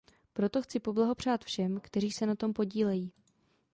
Proto 0.33 0.61
chci 0.61 0.79
poblahopřát 0.79 1.43
všem, 1.45 1.79
kteří 1.79 2.11
se 2.11 2.25
na 2.25 2.35
tom 2.35 2.53
podílejí. 2.53 3.11